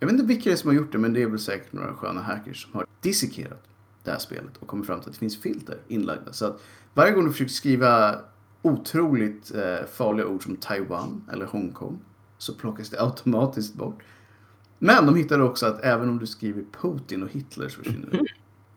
[0.00, 1.72] Jag vet inte vilka det är som har gjort det men det är väl säkert
[1.72, 3.62] några sköna hackers som har dissekerat
[4.04, 6.32] det här spelet och kommit fram till att det finns filter inlagda.
[6.32, 6.62] Så att
[6.94, 8.20] varje gång du försöker skriva
[8.62, 11.98] otroligt eh, farliga ord som Taiwan eller Hongkong
[12.38, 14.02] så plockas det automatiskt bort.
[14.78, 18.24] Men de hittade också att även om du skriver Putin och Hitler så försvinner det.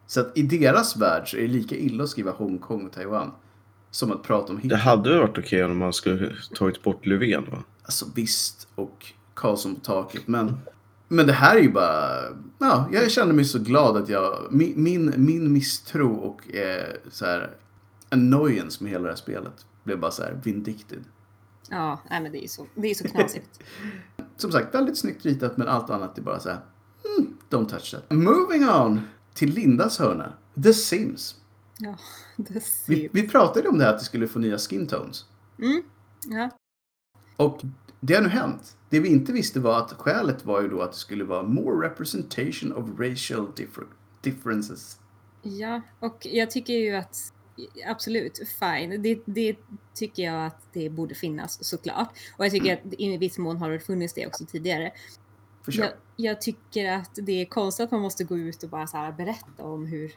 [0.08, 3.32] Så att i deras värld så är det lika illa att skriva Hongkong och Taiwan
[3.92, 4.78] som att prata om Det Hitler.
[4.78, 7.64] hade varit okej om man skulle tagit bort Löfven va?
[7.84, 10.28] Alltså visst, och Karlsson på taket.
[10.28, 10.58] Men,
[11.08, 12.10] men det här är ju bara...
[12.60, 14.48] Ja, jag kände mig så glad att jag...
[14.50, 17.50] Min, min, min misstro och eh, så här
[18.10, 21.04] annoyance med hela det här spelet blev bara så här vindicted.
[21.70, 23.60] Ja, nej men det är så, det är så knasigt.
[24.38, 26.62] som sagt, väldigt snyggt ritat men allt annat är bara så här.
[27.18, 28.12] Mm, don't touch that.
[28.12, 29.02] Moving on
[29.34, 30.34] till Lindas hörna.
[30.64, 31.36] The Sims.
[31.78, 31.96] Ja,
[32.38, 33.10] det Vi, ser...
[33.12, 35.26] vi pratade om det här att det skulle få nya skin tones.
[35.60, 35.84] Mm.
[36.28, 36.50] Ja.
[37.38, 37.62] Och
[38.00, 38.78] det har nu hänt.
[38.90, 41.88] Det vi inte visste var att skälet var ju då att det skulle vara more
[41.88, 43.88] representation of racial differ-
[44.22, 45.00] differences.
[45.42, 47.34] ja, och jag tycker ju att
[47.88, 49.02] absolut, fine.
[49.02, 49.56] Det, det
[49.94, 52.10] tycker jag att det borde finnas såklart.
[52.38, 54.92] Och jag tycker att i viss mån har det funnits det också tidigare.
[55.66, 55.86] Försök.
[55.86, 55.94] Jag,
[56.30, 59.12] jag tycker att det är konstigt att man måste gå ut och bara så här
[59.12, 60.12] berätta om hur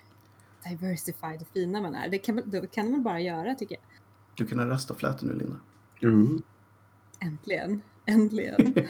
[0.68, 2.08] diversified och fina man är.
[2.08, 3.84] Det kan, man- det kan man bara göra tycker jag.
[4.34, 5.56] Du kan ha rastaflätor nu Linda.
[6.02, 6.42] Mm.
[7.20, 7.82] Äntligen.
[8.06, 8.74] Äntligen.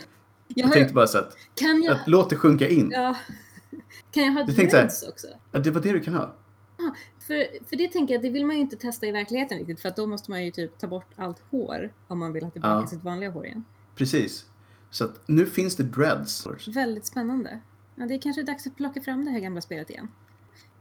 [0.49, 1.95] Jag Jag tänkte bara så att, kan jag...
[1.97, 2.91] att låt det sjunka in.
[2.95, 3.17] Ja.
[4.11, 5.27] Kan jag ha dreads också?
[5.53, 6.35] Ja, det var det du kan ha.
[7.19, 9.89] För, för det tänker jag, det vill man ju inte testa i verkligheten riktigt för
[9.89, 12.81] att då måste man ju typ ta bort allt hår om man vill ha tillbaka
[12.81, 12.87] Ja.
[12.87, 13.65] sitt vanliga hår igen.
[13.97, 14.47] Precis.
[14.91, 16.47] Så att nu finns det dreads.
[16.69, 17.61] Väldigt spännande.
[17.95, 20.09] Ja, det är kanske dags att plocka fram det här gamla spelet igen.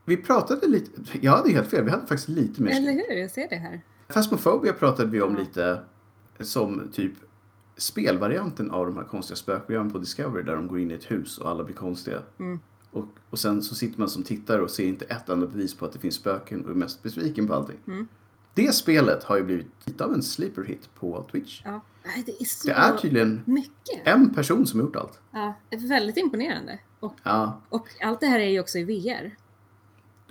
[0.05, 2.71] Vi pratade lite, jag hade helt fel, vi hade faktiskt lite mer.
[2.71, 3.15] Eller hur?
[3.17, 3.81] Jag ser det här.
[4.07, 5.39] Phasmophobia pratade vi om Ja.
[5.39, 5.79] lite
[6.39, 7.13] som typ
[7.77, 11.37] spelvarianten av de här konstiga spökprogrammen på Discovery där de går in i ett hus
[11.37, 12.21] och alla blir konstiga.
[12.39, 12.59] Mm.
[12.93, 15.85] Och, och sen så sitter man som tittare och ser inte ett enda bevis på
[15.85, 17.77] att det finns spöken och är mest besviken på allting.
[17.87, 18.07] Mm.
[18.53, 21.61] Det spelet har ju blivit lite av en sleeper hit på Twitch.
[21.65, 21.81] Ja.
[22.25, 24.01] Det är Det är tydligen mycket.
[24.07, 25.19] en person som har gjort allt.
[25.31, 26.79] Ja, väldigt imponerande.
[26.99, 29.35] Och, Ja, och allt det här är ju också i VR.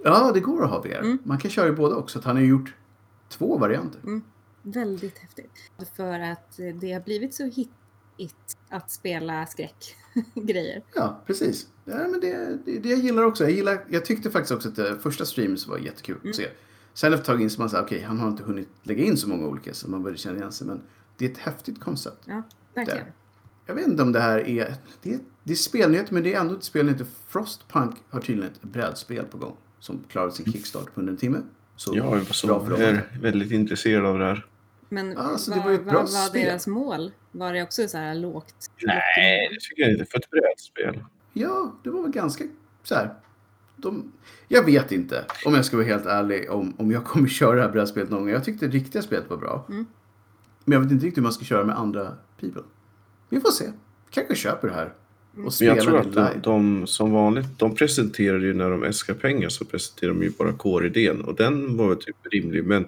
[0.05, 0.98] ja det går att ha VR.
[1.01, 1.18] Mm.
[1.25, 2.20] Man kan köra i båda också.
[2.25, 2.75] Han har gjort
[3.29, 4.01] två varianter.
[4.62, 5.70] Väldigt häftigt.
[5.96, 10.83] För att det har blivit så hittigt att spela skräckgrejer.
[10.94, 11.66] Ja, precis.
[11.85, 13.45] Ja, men det, det, det jag gillar också.
[13.45, 16.31] Jag, gillar, jag tyckte faktiskt också att det första streams var jättekul Mm.
[16.31, 16.49] att se.
[16.95, 19.29] Sen efter ett tag insåg man att okej, han har inte hunnit lägga in så
[19.29, 20.66] många olika så man började känna igen sig.
[20.66, 20.81] Men
[21.18, 22.18] det är ett häftigt koncept.
[22.25, 22.42] Ja,
[22.75, 23.05] verkligen.
[23.05, 23.12] Där.
[23.66, 24.75] Jag vet inte om det här är...
[25.03, 27.07] Det, det är spelnyheter, men det är ändå ett spelnyheter.
[27.29, 29.57] Frostpunk har tydligen ett brädspel på gång.
[29.79, 31.38] Som klarade sin kickstart på under en timme.
[31.77, 32.81] Så Ja, jag var bra så för dem.
[32.81, 34.47] är väldigt intresserad av det här.
[34.88, 36.45] Men Ja, alltså, var ju ett vad bra var spel.
[36.47, 37.12] deras mål?
[37.33, 38.55] Var det också så här lågt?
[38.83, 40.05] Nej, det tycker jag inte.
[40.05, 41.05] För ett brädspel.
[41.33, 42.45] Ja, det var väl ganska
[42.83, 43.14] så här.
[43.77, 44.12] De,
[44.49, 47.62] jag vet inte, om jag ska vara helt ärlig, om, om jag kommer köra det
[47.62, 48.31] här brädspelet någon gång.
[48.31, 49.66] Jag tyckte det riktiga spelet var bra.
[49.68, 49.87] Mm.
[50.64, 52.62] Men jag vet inte riktigt hur man ska köra med andra people.
[53.29, 53.64] Vi får se.
[54.11, 54.92] Kanske köper det här.
[55.33, 58.85] Och Men spelar jag tror att de, de som vanligt, de presenterar ju när de
[58.85, 62.64] äskar pengar så presenterar de ju bara core-idén och den var väl typ rimlig.
[62.64, 62.87] Men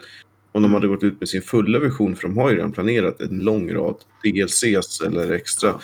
[0.52, 3.20] om de hade gått ut med sin fulla version, för de har ju redan planerat
[3.20, 5.74] en lång rad DLCs eller extra,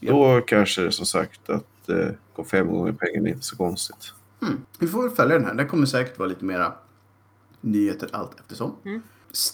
[0.00, 0.12] Ja.
[0.12, 4.12] då kanske det som sagt att eh, gå fem gånger pengarna är inte så konstigt.
[4.42, 4.60] Mm.
[4.78, 5.54] Vi får väl följa den här.
[5.54, 6.72] Den kommer säkert vara lite mera
[7.60, 8.76] nyheter allt eftersom.
[8.84, 9.02] Mm.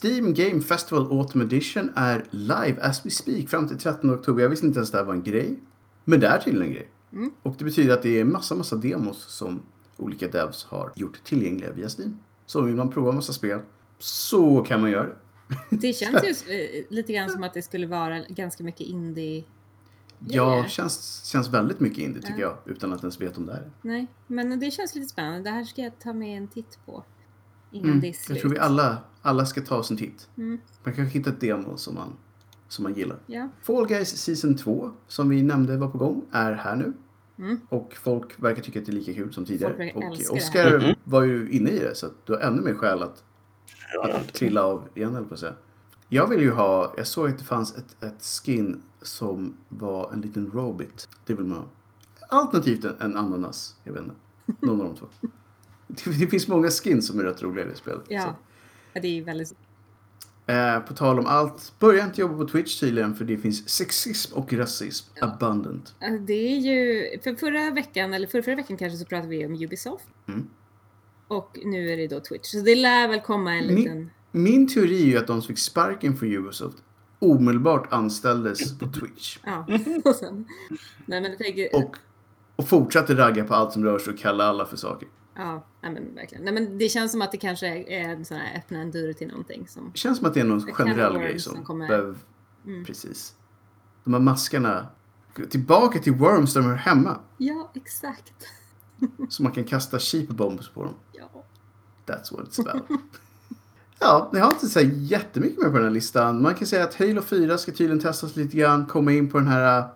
[0.02, 4.42] Steam Game Festival Autumn Edition är live as we speak fram till 13 oktober.
[4.42, 5.60] Jag visste inte ens att det här var en grej.
[6.04, 6.90] Men det är tydligen en grej.
[7.12, 7.30] Mm.
[7.42, 9.62] Och det betyder att det är massa, massa demos som
[9.96, 12.18] olika devs har gjort tillgängliga via Steam.
[12.46, 13.60] Så vill man prova massa spel
[13.98, 15.16] så kan man göra det.
[15.70, 19.44] Det känns ju eh, lite grann som att det skulle vara ganska mycket indie.
[20.28, 20.68] Ja, Grejer.
[20.68, 22.58] känns, känns väldigt mycket indie tycker Ja.
[22.64, 22.72] jag.
[22.74, 23.70] Utan att ens veta om det är.
[23.82, 25.40] Nej, men det känns lite spännande.
[25.42, 27.04] Det här ska jag ta med en titt på.
[27.70, 28.00] Innan Mm.
[28.00, 28.28] det är slut.
[28.36, 30.28] Jag tror vi alla, alla ska ta oss en titt.
[30.36, 30.58] Mm.
[30.84, 32.12] Man kanske hittar ett demo som man,
[32.68, 33.18] som man gillar.
[33.26, 33.48] Ja.
[33.62, 36.92] Fall Guys Season 2, som vi nämnde var på gång, är här nu.
[37.38, 37.60] Mm.
[37.68, 39.74] Och folk verkar tycka att det är lika kul som tidigare.
[39.76, 40.96] Folk Och det Oscar här.
[41.04, 43.24] var ju inne i det, så att du har ännu mer skäl att,
[44.02, 45.54] att trilla av igen, höll på att säga.
[46.08, 50.20] Jag vill ju ha, jag såg att det fanns ett, ett skin som var en
[50.20, 51.08] liten robit.
[51.26, 51.68] Det vill man ha.
[52.28, 54.14] Alternativt en, en ananas, jag vet inte.
[54.66, 55.06] Någon av de två.
[55.86, 58.00] Det, det finns många skins som är rätt roliga i det spelet.
[58.06, 58.12] Så.
[58.12, 58.36] Ja.
[58.92, 59.54] ja, det är väldigt...
[60.46, 64.34] Eh, på tal om allt, börja inte jobba på Twitch tydligen för det finns sexism
[64.34, 65.94] och rasism abundant.
[66.00, 67.04] Eh, Det är ju...
[67.20, 70.06] För förra veckan, eller förra, förra veckan kanske, så pratade vi om Ubisoft.
[70.28, 70.48] Mm.
[71.28, 72.46] Och nu är det då Twitch.
[72.48, 73.98] Så det lär väl komma en liten...
[73.98, 74.10] Min
[74.68, 76.82] teori är ju att de som fick sparken för Ubisoft
[77.18, 79.66] omedelbart anställdes på Twitch Ja,
[80.04, 80.46] och sen...
[81.06, 81.76] Nej, men jag tänker...
[81.76, 81.96] och,
[82.56, 85.08] och fortsatte ragga på allt som rör sig och kalla alla för saker.
[85.36, 86.44] Ja, nej, men verkligen.
[86.44, 89.12] Nej, men det känns som att det kanske är en sån här öppna en dörr
[89.12, 89.90] till någonting som...
[89.92, 92.14] Det känns som att det är någon generell grej som, som kommer- behöver...
[92.66, 92.84] Mm.
[92.84, 93.34] Precis.
[94.04, 94.86] De här maskarna.
[95.50, 97.20] Tillbaka till Worms där de hör hemma.
[97.36, 98.46] Ja, exakt.
[99.28, 100.94] Så man kan kasta cheap bombs på dem.
[101.12, 101.44] Ja.
[102.06, 103.00] That's what it's about.
[104.00, 106.42] ja, ni har inte så jättemycket mer på den här listan.
[106.42, 108.86] Man kan säga att Halo 4 ska tydligen testas lite grann.
[108.86, 109.86] Komma in på den här uh,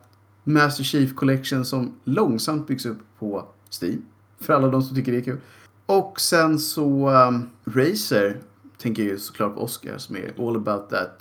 [0.44, 3.48] Master Chief Collection som långsamt byggs upp på
[3.82, 4.02] Steam.
[4.40, 5.40] För alla de som tycker det är kul.
[5.86, 8.40] Och sen så um, Razer
[8.78, 11.18] tänker jag ju såklart på Oscar som är all about that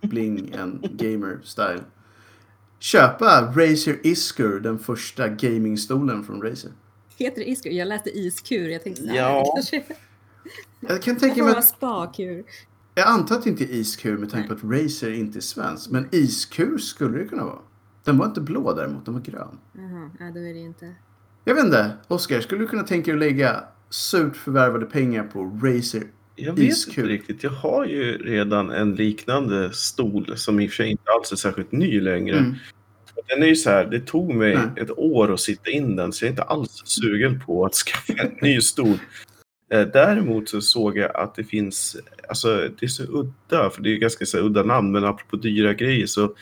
[0.00, 1.80] bling and gamer style.
[2.78, 6.70] köpa Razer Isker, den första gamingstolen från Razer.
[7.16, 7.70] Heter det iskur?
[7.70, 8.68] Jag läste iskur.
[8.68, 9.52] Jag tänkte så här, Ja.
[9.56, 9.82] kanske
[10.80, 12.44] Jag kan tänka mig att, spakur.
[12.94, 15.90] jag antar att det inte är iskur med tanke på att Razer inte är svensk.
[15.90, 17.58] Men iskur skulle det kunna vara.
[18.04, 19.58] Den var inte blå däremot, den var grön.
[19.72, 20.94] Jaha, ja, då är det inte.
[21.44, 25.44] Jag vet inte, Oskar, skulle du kunna tänka dig att lägga surt förvärvade pengar på
[25.62, 26.02] Razer?
[26.36, 27.04] Jag vet Iskul.
[27.04, 27.42] inte riktigt.
[27.42, 31.36] Jag har ju redan en liknande stol som i och för sig inte alls är
[31.36, 32.38] särskilt ny längre.
[32.38, 32.54] Mm.
[33.28, 34.64] Den är ju så här, det tog mig Nej.
[34.76, 38.22] ett år att sitta in den så jag är inte alls sugen på att skaffa
[38.22, 38.98] en ny stol.
[39.70, 41.96] Eh, Däremot så såg jag att det finns,
[42.28, 45.74] alltså det är så udda, för det är ganska så udda namn, men apropå dyra
[45.74, 46.34] grejer så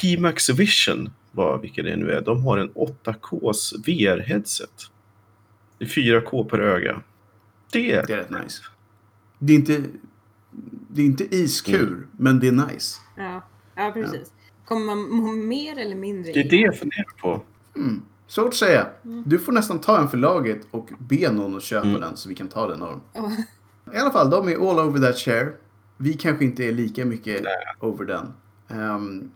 [0.00, 4.90] Pimax Vision, vad, vilka det nu är, de har en 8Ks VR-headset.
[5.78, 7.02] Det är 4K per öga.
[7.72, 8.62] Det, Det är rätt nice.
[9.38, 9.82] Det är inte,
[10.88, 12.06] det är inte iskur, Mm.
[12.18, 13.00] men det är nice.
[13.16, 13.42] Ja,
[13.76, 14.32] ja precis.
[14.64, 17.42] Kommer man må mer eller mindre det är det jag funderar på.
[17.76, 18.02] Mm.
[18.28, 18.86] Svårt att säga.
[19.04, 19.22] Mm.
[19.26, 22.00] Du får nästan ta en för laget och be någon att köpa Mm.
[22.00, 23.36] den så vi kan ta den av dem.
[23.94, 25.52] I alla fall, de är all over that share.
[25.96, 27.44] Vi kanske inte är lika mycket
[27.80, 28.32] over den.
[28.68, 29.30] Ehm,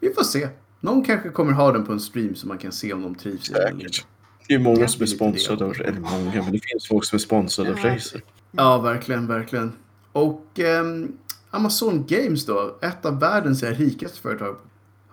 [0.00, 0.48] vi får se.
[0.80, 3.46] Någon kanske kommer ha den på en stream så man kan se om de trivs.
[3.46, 4.06] Säkert.
[4.48, 7.20] Det är många som är sponsrade av, eller många, men det finns folk som är
[7.20, 7.94] sponsrade av Ja.
[7.94, 8.22] Razer.
[8.50, 9.72] Ja, verkligen, verkligen.
[10.12, 11.12] Och ehm,
[11.50, 14.56] Amazon Games då, ett av världens rikaste företag,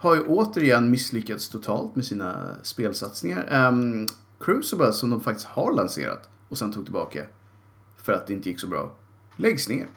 [0.02, 3.68] har ju återigen misslyckats totalt med sina spelsatsningar.
[3.68, 4.08] Um,
[4.40, 7.26] Crucible, som de faktiskt har lanserat och sen tog tillbaka
[7.98, 8.96] för att det inte gick så bra,
[9.36, 9.88] läggs ner.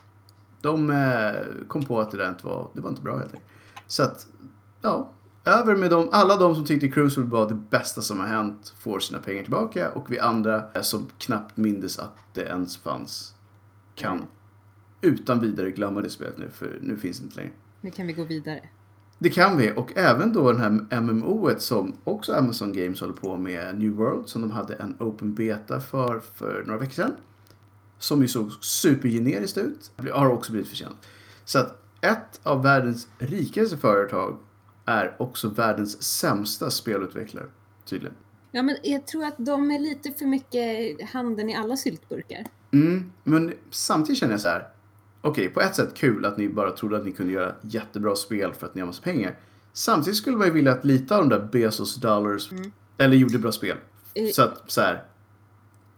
[0.60, 3.50] De uh, kom på att det där inte var, det var inte bra helt enkelt.
[3.86, 4.26] Så att,
[4.82, 5.10] ja.
[5.44, 6.08] Över med dem.
[6.12, 9.90] Alla de som tyckte Crucible var det bästa som har hänt får sina pengar tillbaka
[9.90, 13.34] och vi andra eh, som knappt mindes att det ens fanns
[13.94, 14.26] kan
[15.00, 17.52] utan vidare glömma det spelet nu för nu finns det inte längre.
[17.80, 18.60] Nu kan vi gå vidare.
[19.24, 23.36] Det kan vi och även då den här MMO som också Amazon Games håller på
[23.36, 27.12] med New World som de hade en open beta för för några veckor sedan.
[27.98, 29.90] Som ju såg supergeneriskt ut.
[30.12, 30.96] Har också blivit försenat.
[31.44, 34.38] Så att ett av världens rikaste företag
[34.84, 37.46] är också världens sämsta spelutvecklare.
[37.84, 38.16] Tydligen.
[38.50, 42.46] Ja, men jag tror att de är lite för mycket handen i alla syltburkar.
[42.70, 44.68] Mm, men samtidigt känner jag så här.
[45.26, 48.52] Okej, på ett sätt kul att ni bara trodde att ni kunde göra jättebra spel
[48.52, 49.38] för att ni har massa pengar.
[49.72, 52.50] Samtidigt skulle man ju vilja att lite av de där Bezos dollars,
[52.98, 53.76] eller gjorde bra spel.
[54.34, 55.04] Så att så här.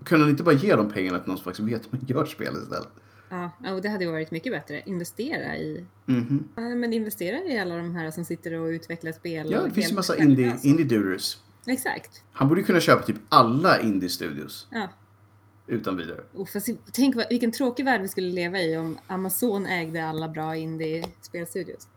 [0.05, 2.25] Kunde ni inte bara ge de pengarna till någon som faktiskt vet hur man gör
[2.25, 2.89] spel istället?
[3.29, 4.83] Ja, och det hade ju varit mycket bättre.
[4.87, 5.85] Investera i...
[6.07, 6.49] Mhm.
[6.57, 9.51] Ja, men investera i alla de här som sitter och utvecklar spel.
[9.51, 10.67] Ja, det finns ju massa själva, indie, alltså.
[10.67, 11.19] indie.
[11.67, 12.23] Exakt.
[12.33, 14.89] Han borde kunna köpa typ alla indie-studios Ja.
[15.67, 16.21] Utan vidare.
[16.35, 20.29] Och fast, tänk vad, vilken tråkig värld vi skulle leva i om Amazon ägde alla
[20.29, 21.89] bra indie-spelstudios.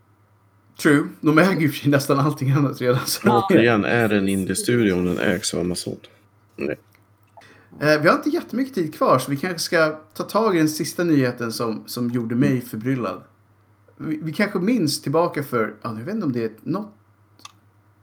[0.82, 3.06] True, de äger ju nästan allting annat redan.
[3.06, 3.30] Så.
[3.30, 5.98] Återigen, är det en indie-studio om den ägs av Amazon?
[6.56, 6.80] Nej.
[7.80, 10.70] Eh, vi har inte jättemycket tid kvar så vi kanske ska ta tag i den
[10.70, 13.24] sista nyheten som, som gjorde mig förbryllad.
[13.98, 16.94] Vi, vi kanske minns tillbaka för, ja, jag vet inte om det är något,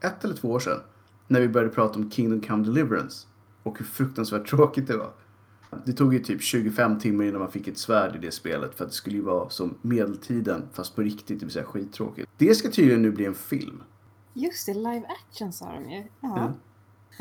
[0.00, 0.80] ett eller två år sedan.
[1.28, 3.26] När vi började prata om Kingdom Come Deliverance.
[3.62, 5.12] Och hur fruktansvärt tråkigt det var.
[5.84, 8.74] Det tog ju typ 25 timmar innan man fick ett svärd i det spelet.
[8.74, 12.30] För att det skulle ju vara som medeltiden fast på riktigt, det vill säga skittråkigt.
[12.38, 13.82] Det ska tydligen nu bli en film.
[14.34, 15.98] Just det, live action sa de ju.
[15.98, 16.08] Ja.
[16.20, 16.54] Ja.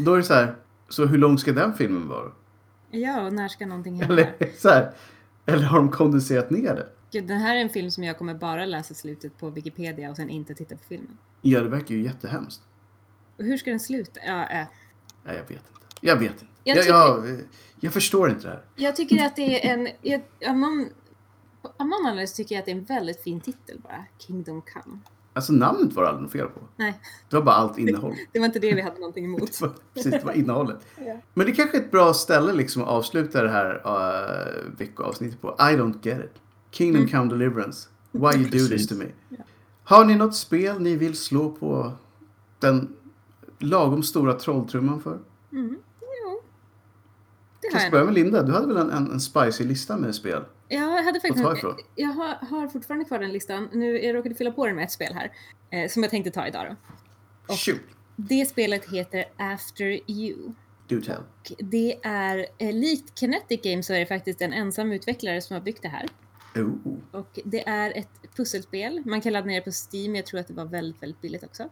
[0.03, 0.55] Då är det så här,
[0.89, 2.31] så hur lång ska den filmen vara?
[2.91, 4.13] ja, och när ska någonting hända?
[4.13, 4.91] Eller så här,
[5.45, 6.87] eller har de kondenserat ner det?
[7.11, 10.15] Gud, den här är en film som jag kommer bara läsa slutet på Wikipedia och
[10.15, 11.17] sen inte titta på filmen.
[11.41, 12.61] Ja, det verkar ju jättehemskt.
[13.37, 14.19] Och hur ska den sluta?
[14.25, 14.67] Ja, äh.
[15.23, 15.74] Nej, jag vet inte.
[16.01, 16.45] Jag vet inte.
[16.63, 17.39] Jag Jag, tycker- jag,
[17.79, 18.61] jag förstår inte det här.
[18.75, 19.87] Jag tycker att det är en...
[20.01, 20.85] Jag, av, någon,
[21.61, 24.05] av någon anledning tycker jag att det är en väldigt fin titel bara.
[24.17, 24.97] Kingdom Come.
[25.33, 26.59] Alltså namnet var det aldrig något fel på.
[26.75, 28.15] Nej, Det var bara allt innehåll.
[28.31, 29.59] det var inte det vi hade någonting emot.
[29.59, 30.77] Det var, precis, det var innehållet.
[31.05, 31.17] Ja.
[31.33, 35.47] Men det kanske är ett bra ställe liksom att avsluta det här uh, veckoavsnittet på.
[35.47, 36.41] I don't get it.
[36.71, 37.11] Kingdom Mm.
[37.11, 37.89] come deliverance.
[38.11, 39.05] Why you do this to me?
[39.29, 39.37] Ja.
[39.83, 41.91] Har ni något spel ni vill slå på
[42.59, 42.95] den
[43.59, 45.19] lagom stora trolltrumman för?
[45.51, 45.75] Mm.
[47.83, 48.43] Jag börja med Linda.
[48.43, 50.43] Du hade väl en, en, en spicy lista med spel?
[50.67, 51.57] Jag hade faktiskt...
[51.57, 51.75] ifrån?
[51.95, 53.69] Jag har, har fortfarande kvar den listan.
[53.73, 55.31] Nu jag råkade fylla på den med ett spel här.
[55.69, 56.75] Eh, som jag tänkte ta idag då.
[57.53, 57.81] Och- Shoot.
[58.15, 60.53] Det spelet heter After You.
[60.87, 61.17] Do tell.
[61.17, 65.53] Och det är, eh, likt Kinetic Games så är det faktiskt en ensam utvecklare som
[65.53, 66.05] har byggt det här.
[66.55, 66.71] Oh.
[67.11, 69.01] Och det är ett pusselspel.
[69.05, 70.15] Man kan ladda ner det på Steam.
[70.15, 71.69] Jag tror att det var väldigt, väldigt billigt också.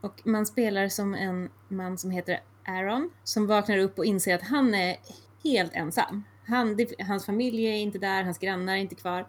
[0.00, 4.42] Och man spelar som en man som heter Aaron som vaknar upp och inser att
[4.42, 4.96] han är
[5.44, 6.24] helt ensam.
[6.46, 9.26] Han, hans familj är inte där, hans grannar är inte kvar.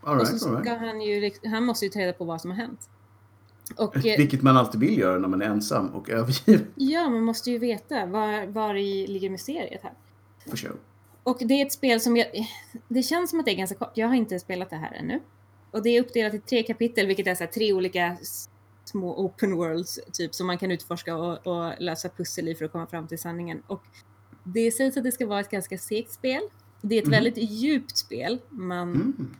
[0.00, 0.80] All och så right, right.
[0.80, 2.88] han ju, liksom- han måste ju ta reda på vad som har hänt.
[3.76, 6.66] Och eh, Vilket man alltid vill göra när man är ensam och övergiven.
[6.74, 9.92] ja, man måste ju veta var, var i ligger mysteriet här.
[10.48, 10.72] For sure.
[11.22, 12.48] Och det är ett spel som jag...
[12.88, 13.92] Det känns som att det är ganska kort.
[13.94, 15.20] Jag har inte spelat det här ännu.
[15.70, 18.16] Och det är uppdelat i tre kapitel, vilket är så tre olika
[18.90, 22.72] små open worlds, typ, som man kan utforska och, och lösa pussel i för att
[22.72, 23.62] komma fram till sanningen.
[23.66, 23.82] Och
[24.44, 26.40] det sägs att det ska vara ett ganska segt spel.
[26.82, 27.10] Det är ett Mhm.
[27.12, 28.38] väldigt djupt spel.
[28.48, 29.36] Man Mm.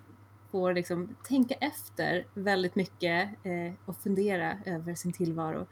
[0.51, 5.67] får liksom tänka efter väldigt mycket eh, och fundera över sin tillvaro.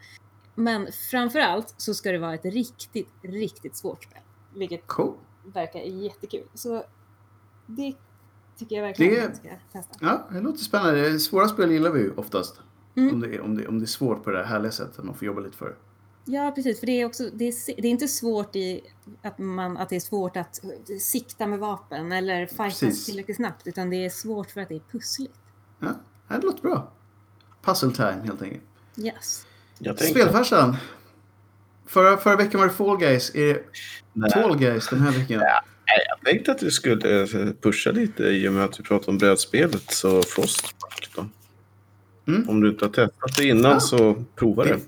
[0.54, 4.20] Men framför allt så ska det vara ett riktigt, riktigt svårt spel.
[4.54, 5.14] Vilket Cool.
[5.44, 6.44] verkar jättekul.
[6.54, 6.84] Så
[7.66, 7.94] det
[8.58, 9.48] tycker jag verkligen Det- att man ska
[9.80, 9.94] testa.
[10.00, 11.18] Ja, det låter spännande.
[11.18, 12.60] Svåra spel gillar vi ju oftast.
[12.98, 13.14] Mm.
[13.14, 15.04] Om, det är, om, det, om det är svårt på det här härliga sättet, att
[15.04, 15.74] man får jobba lite för det.
[16.24, 16.80] Ja, precis.
[16.80, 18.80] För det är, också, det är, det är inte svårt i
[19.22, 20.60] att, man, att det är svårt att
[21.00, 23.06] sikta med vapen eller fightas Precis.
[23.06, 23.66] tillräckligt snabbt.
[23.66, 25.34] Utan det är svårt för att det är pussligt.
[25.78, 25.94] Ja,
[26.28, 26.92] det låter bra.
[27.62, 28.62] Puzzle time helt enkelt.
[28.96, 29.46] Yes.
[30.10, 30.76] Spelfarsan.
[31.86, 33.34] Förra, förra veckan var det Fall Guys.
[33.34, 33.64] Är det
[34.12, 35.42] nej, Tall Guys den här veckan?
[36.08, 39.18] jag tänkte att vi skulle eh, pusha lite i och med att vi pratade om
[39.18, 39.90] brädspelet.
[39.90, 41.26] Så Frostpunk då.
[42.28, 42.48] Mm.
[42.48, 43.80] Om du inte har testat det innan Ja.
[43.80, 44.78] så prova det.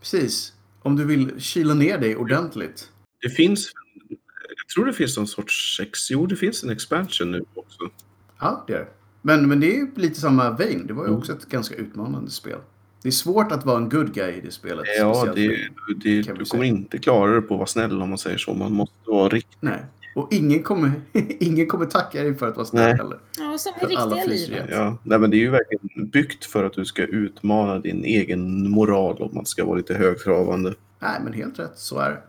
[0.00, 0.52] Precis.
[0.82, 2.90] Om du vill kyla ner dig ordentligt.
[3.22, 3.70] Det finns,
[4.56, 7.78] jag tror det finns någon sorts, ex, jo det finns en expansion nu också.
[8.40, 8.88] Ja, det är det.
[9.22, 10.86] Men, men det är lite samma vein.
[10.86, 11.18] Det var ju Mm.
[11.18, 12.58] också ett ganska utmanande spel.
[13.02, 14.84] Det är svårt att vara en good guy i det spelet.
[14.98, 15.58] Ja, det,
[16.02, 18.54] det, du kommer inte klara det på att vara snäll om man säger så.
[18.54, 19.56] Man måste vara riktigt.
[19.60, 19.84] Nej.
[20.16, 20.92] Och ingen kommer,
[21.40, 23.18] ingen kommer tacka dig för att vara snäll heller.
[23.38, 24.68] Ja, som i För alla riktiga livet.
[24.70, 28.70] Ja, nej, men det är ju verkligen byggt för att du ska utmana din egen
[28.70, 30.74] moral om man ska vara lite högtravande.
[30.98, 31.78] Nej, men helt rätt.
[31.78, 32.22] Så är det.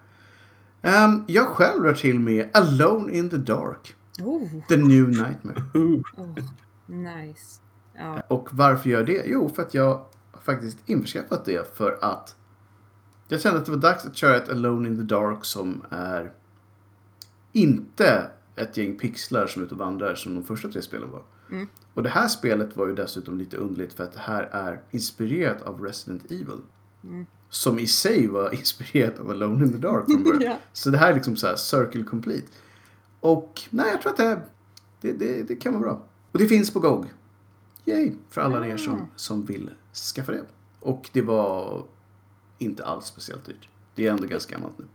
[0.89, 3.95] Ehm, jag själv rör till med Alone in the Dark.
[4.21, 5.63] Oh, The New Nightmare.
[5.75, 6.35] Uh, oh,
[6.87, 7.61] nice.
[7.97, 8.21] Ja.
[8.27, 9.23] Och varför gör jag det?
[9.25, 12.35] Jo, för att jag har faktiskt införskaffat det för att
[13.27, 16.31] jag kände att det var dags att köra ett Alone in the Dark som är
[17.57, 21.23] inte ett gäng pixlar som är ute och vandrar som de första tre spelen var.
[21.51, 21.67] Mm.
[21.93, 25.61] Och det här spelet var ju dessutom lite underligt för att det här är inspirerat
[25.61, 26.61] av Resident Evil.
[27.03, 27.25] Mm.
[27.49, 30.41] Som i sig var inspirerat av Alone in the Dark från början.
[30.45, 30.57] Ja.
[30.73, 32.47] Så det här är liksom så här circle complete.
[33.19, 34.41] Och nej, jag tror att det,
[35.01, 36.03] det, det, det kan vara bra.
[36.31, 37.05] Och det finns på GOG.
[37.85, 38.11] Yay!
[38.29, 38.77] För alla er Ah.
[38.77, 39.69] som, som vill
[40.15, 40.43] skaffa det.
[40.79, 41.83] Och det var
[42.57, 43.69] inte alls speciellt dyrt.
[43.95, 44.85] Det är ändå ganska gammalt nu.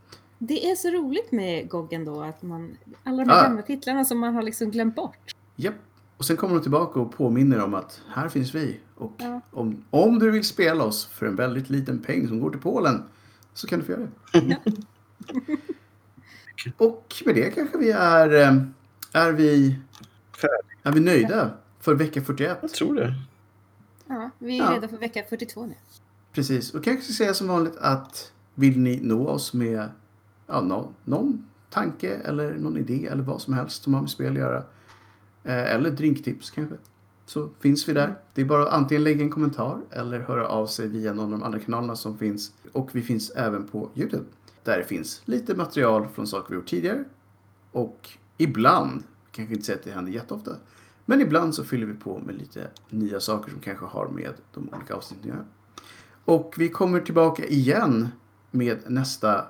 [0.47, 3.43] Det är så roligt med GOG ändå, att man, alla de här Ja.
[3.43, 5.35] gamla titlarna som man har liksom glömt bort.
[5.55, 5.75] Japp.
[6.17, 8.79] Och sen kommer de tillbaka och påminner om att här finns vi.
[8.95, 9.41] Och Ja.
[9.51, 13.03] om, om du vill spela oss för en väldigt liten peng som går till Polen
[13.53, 14.57] så kan du få göra det.
[16.77, 18.57] och med det kanske vi är, eh,
[19.13, 19.79] är vi,
[20.83, 22.57] är vi nöjda för vecka 41.
[22.61, 23.13] jag tror det.
[24.07, 24.71] Ja, vi är Ja.
[24.75, 25.75] redo för vecka 42 nu.
[26.33, 26.73] Precis.
[26.73, 29.89] Och kanske säga som vanligt att vill ni nå oss med
[30.47, 34.31] ja, någon, någon tanke eller någon idé eller vad som helst som har med spel
[34.31, 34.57] att göra.
[35.43, 36.75] Eh, eller drinktips kanske.
[37.25, 38.15] Så finns vi där.
[38.33, 41.39] Det är bara att antingen lägga en kommentar eller höra av sig via någon av
[41.39, 42.53] de andra kanalerna som finns.
[42.71, 44.25] Och vi finns även på Youtube.
[44.63, 47.03] Där det finns lite material från saker vi gjort tidigare.
[47.71, 50.51] Och ibland, kanske inte säga att det händer jätteofta,
[51.05, 54.69] men ibland så fyller vi på med lite nya saker som kanske har med de
[54.73, 55.45] olika avsnitten att göra.
[56.25, 58.07] Och vi kommer tillbaka igen
[58.51, 59.45] med nästa,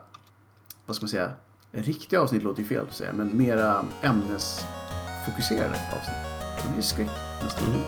[0.86, 1.32] vad ska man säga,
[1.72, 6.64] riktiga avsnitt låter ju fel att säga, men mera ämnesfokuserade avsnitt.
[6.64, 7.10] Det blir skräck
[7.44, 7.82] nästa Mm.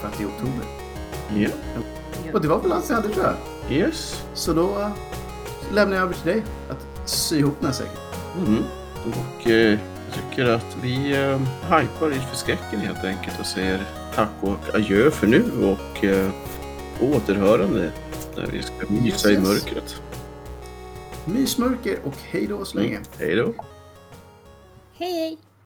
[0.00, 0.66] För att det är oktober.
[1.34, 1.50] Ja.
[2.34, 3.34] Och det var väl allt vi hade tror jag.
[3.72, 4.24] Yes.
[4.34, 4.90] Så då eh,
[5.72, 7.96] lämnar jag över till dig att sy ihop den här säcken.
[8.46, 8.62] Mm.
[9.06, 11.38] Och eh, jag tycker att vi eh,
[11.78, 13.82] hypar i för skräcken helt enkelt och säger
[14.14, 16.30] tack och adjö för nu och eh,
[17.00, 17.92] återhörande
[18.36, 20.02] när vi ska mysa Yes, i mörkret.
[21.32, 23.00] Mysmörker och hej då så länge.
[23.18, 23.54] Hej då.
[24.94, 25.38] Hej hej!